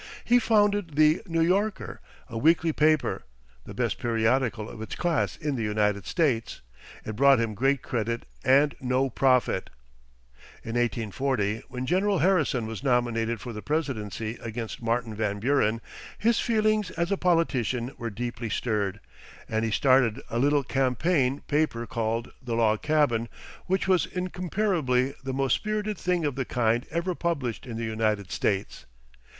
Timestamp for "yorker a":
1.43-2.35